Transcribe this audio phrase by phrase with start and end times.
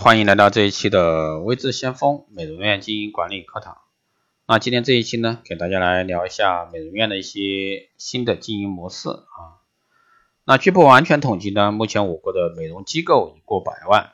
[0.00, 3.78] 欢迎来到这一期的微智先锋美容院经营管理课堂。
[4.46, 9.58] 那今天这一期呢，给大家来聊一下美容院的一些新的经营模式啊。
[10.44, 14.12] 那据不完全统计呢，目前我国的美容机构已过百万，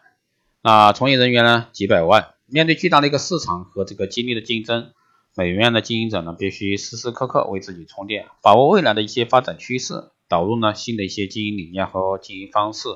[0.63, 2.31] 那从业人员呢几百万。
[2.47, 4.91] 面对巨大的一个市场和这个激烈的竞争，
[5.37, 12.89] 美容院的经营者呢必须时时刻刻为自己充电，把握未来的一些发展趋势，导入呢新的一些经营理念和经营方式。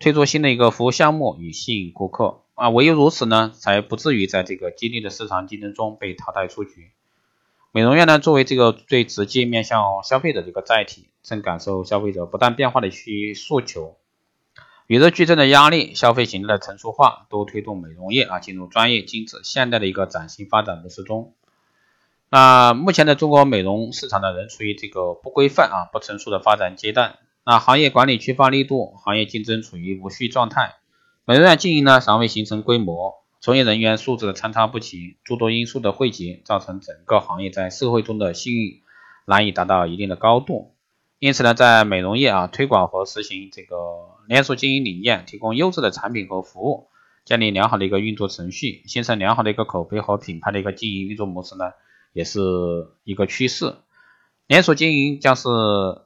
[0.00, 6.90] 推出新的一个服务项目以吸引顾客啊，唯有如此呢，才不至于在这个激烈的市场竞争中被淘汰出局。
[7.70, 13.98] 美容院呢，作为这个最直接面向消费者的一个载体，正感受消费者不断变化的需诉求，
[14.86, 21.34] 与日俱增的压力，消费形态的成熟化，都推动美容业啊进入专业、精致、现代的一个崭新发展模式中。
[22.30, 27.18] 那目前的中国美容市场呢，仍处于这个不规范啊、不成熟的发展阶段。
[27.44, 30.74] 那行业管理缺乏力度，行业竞争处于无序状态，
[31.24, 38.82] 美容院经营呢尚未形成规模，从业人员素质的参差不齐，诸多因素的汇集，造成整个行业在社会中的信誉
[39.24, 40.74] 难以达到一定的高度。
[41.18, 43.76] 因此呢，在美容业啊推广和实行这个
[44.26, 46.88] 连锁经营理念，提供优质的产品和服务，
[47.24, 51.72] 建立良好的一个运作程序，形成良好的一个口碑和品牌的一个经营运作模式呢，
[52.12, 52.40] 也是
[53.04, 53.76] 一个趋势。
[54.50, 55.48] 连锁经营将是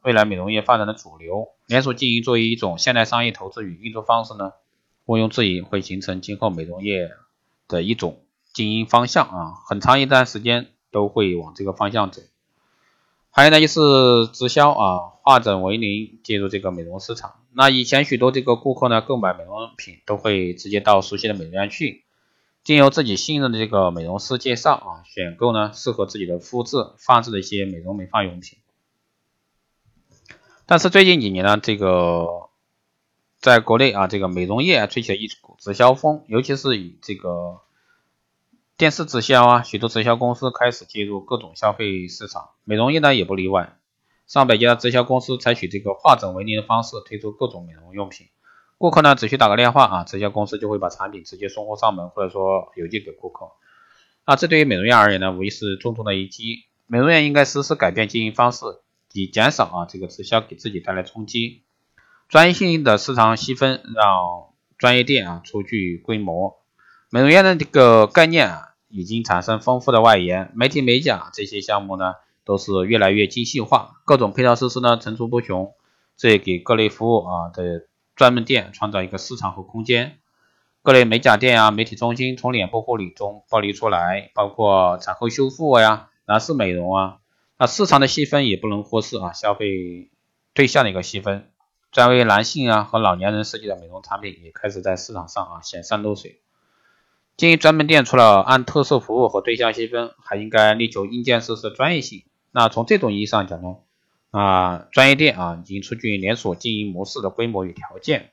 [0.02, 1.48] 未来美容业发展的主流。
[1.66, 4.52] 连锁经营作为一种现代商业投资与运作方式呢，
[5.06, 7.08] 毋庸置疑会形成今后美容业
[7.68, 8.20] 的一种
[8.52, 12.20] 经营方向啊，很长一段时间都会往这个方向走。
[13.30, 13.80] 还有呢，就是
[14.34, 17.36] 直销啊，化整为零进入这个美容市场。
[17.54, 22.03] 那以前许多这个顾客呢，购买美容品都会直接到熟悉的美容院去。
[22.64, 28.58] 经由自己信任的这个美容师介绍啊，选购呢适合自己的肤质、发质的一些美容美发用品。
[30.64, 32.48] 但是最近几年呢，这个
[33.38, 37.60] 在国内啊，这个美容业吹起了一股直销风，尤其是以这个
[38.78, 43.78] 电视直销啊，许多直销公司开始介入各种消费市场，美容业呢也不例外。
[44.26, 48.28] 上百家直销公司采取这个化整为零的方式推出各种美容用品。
[48.76, 53.52] 顾客呢只需打个电话啊，直销公司就会把产品直接送货上门，或者说邮寄给顾客。
[54.24, 56.64] 啊，这对于美容院而言呢，无疑是重重的一击。
[56.86, 58.64] 美容院应该实施改变经营方式，
[59.12, 61.62] 以减少啊这个直销给自己带来冲击。
[62.28, 66.56] 专业性的市场细分，让专业店啊初具规模。
[67.10, 72.14] 美容院的这个概念啊，已经产生丰富的外延，美体美甲这些项目呢，
[72.44, 75.72] 都是越来越精细化，各种配套设施呢层出不穷，
[76.16, 77.86] 这也给各类服务啊的。
[78.16, 80.18] 专门店创造一个市场和空间，
[80.82, 87.18] 各类美甲店啊、美体中心从脸部护理中剥离出来，包括产后修复呀、男士美容啊，
[87.58, 90.10] 那市场的细分也不能忽视啊，消费
[90.52, 91.50] 对象的一个细分，
[91.90, 96.40] 专为男性啊和老年人设计的美容产品也开始在市场上啊显山露水。
[97.36, 102.24] 经营专门店除了按特色服务和对象细分，还应该力求硬件设施专业性。
[102.52, 103.78] 那从这种意义上讲呢？
[104.34, 108.32] 啊，专业店啊，已经出具连锁经营模式的规模与条件。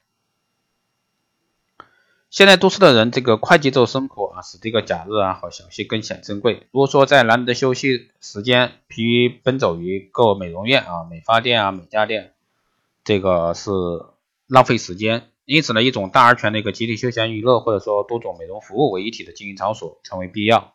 [2.32, 6.66] 现在都市的人这个快节奏生活啊，使这个假日啊和小息更显珍贵。
[6.72, 12.34] 如果说在难得休息时间疲于奔走于各美容院啊、美发店啊、美甲店，
[13.04, 13.70] 这个是
[14.48, 15.28] 浪费时间。
[15.46, 20.74] 因此呢，一种大而全的一个集体休闲娱乐，或者说多种美容服务为一体的经营场所成为必要。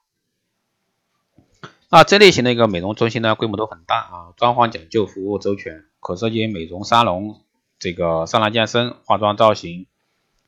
[1.88, 7.42] 那这类型的一个美容中心呢，规模都很大啊，装潢讲究，服务周全，可设计美容沙龙、
[7.78, 9.86] 这个桑拿健身、化妆造型、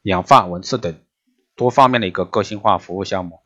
[0.02, 0.98] 养发、纹刺等
[1.54, 3.40] 多方面的一个个性化服务项目。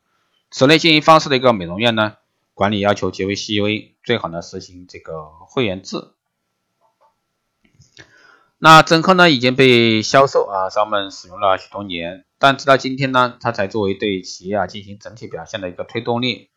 [0.49, 2.17] 此类经营方式的一个美容院呢，
[2.55, 6.13] 管理要求极为细微，最好呢实行这个会员制。
[8.57, 16.49] 那整合呢已经被销售啊商们使用了许多年，但直到今天呢，它才作为对企业啊进行整体表现的一个推动力。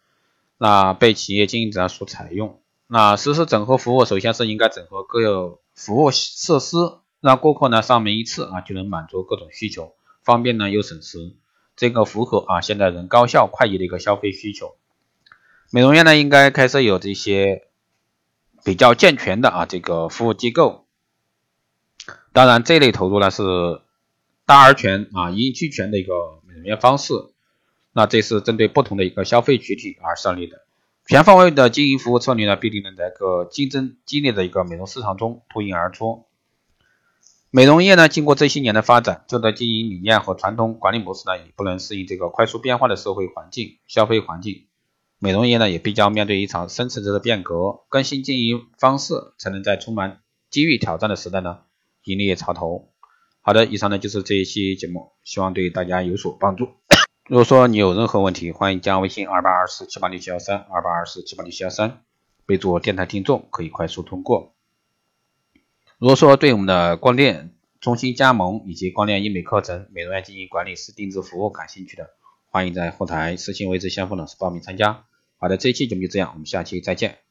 [0.59, 6.77] 那被企业经营者所采用，那实施整合服务，首先是应该整合各有服务设施，
[7.21, 11.35] 让顾客呢上门一次啊就能满足各种需求，方便呢又省时，
[11.77, 14.77] 这个符合啊现代人高效快捷的一个消费需求。
[15.71, 17.69] 美容院呢应该开设有这些
[18.65, 20.87] 比较健全的啊这个服务机构，
[22.33, 23.43] 当然这类投入呢是
[24.47, 27.13] 大而全啊一应俱全的一个美容院方式。
[27.97, 30.67] 那这是针对不同的一个消费群体而设立的
[31.07, 36.27] 全方位的经营服务策略呢，必定能在个竞争激烈的一个美容市场中脱颖而出。
[37.51, 44.67] 美容业呢，经过这些年的发展，旧的经营理念和传统管理模式呢，已不能适应这个快速变化的社会环境、消费环境。
[45.19, 50.21] 美容业呢，也必将面对一场深层次的变革，更新经营方式，才能在充满
[50.51, 51.61] 机遇挑战的时代呢，
[52.05, 52.91] 引领潮头。
[53.41, 56.69] 好的，以上呢就是这一期节目，希望对大家有所帮助。
[57.29, 62.05] 如果说你有任何问题，欢迎加微信二八二四七八六七幺三二八二四七八六七幺三，
[62.47, 64.55] 备注电台听众，可以快速通过。
[65.99, 72.11] 如果说对我们的光电中心加盟以及光电医美课程、美容院经营管理师定制服务感兴趣的，
[72.49, 75.05] 欢迎在后台私信位置先锋老师报名参加。
[75.37, 77.26] 好的，这一期节目就这样，我们下期再见。